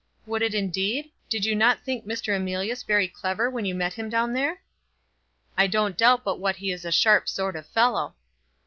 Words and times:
"Would 0.25 0.41
it 0.41 0.55
indeed? 0.55 1.11
Did 1.29 1.45
you 1.45 1.53
not 1.53 1.83
think 1.83 2.07
Mr. 2.07 2.35
Emilius 2.35 2.81
very 2.81 3.07
clever 3.07 3.51
when 3.51 3.65
you 3.65 3.75
met 3.75 3.93
him 3.93 4.09
down 4.09 4.35
here?" 4.35 4.61
"I 5.55 5.67
don't 5.67 5.95
doubt 5.95 6.23
but 6.23 6.39
what 6.39 6.55
he 6.55 6.71
is 6.71 6.85
a 6.85 6.91
sharp 6.91 7.29
sort 7.29 7.55
of 7.55 7.67
fellow." 7.67 8.15